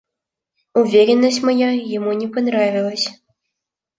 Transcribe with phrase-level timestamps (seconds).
[0.73, 3.21] Уверенность моя ему не понравилась.